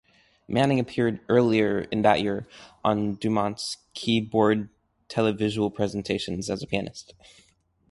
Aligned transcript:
Manning 0.47 0.79
appeared 0.79 1.19
earlier 1.29 1.81
in 1.81 2.01
that 2.01 2.23
year 2.23 2.47
on 2.83 3.17
DuMont's 3.17 3.77
"Key-Bored 3.93 4.69
Televisual 5.09 5.71
Presentations" 5.71 6.49
as 6.49 6.63
a 6.63 6.65
pianist. 6.65 7.13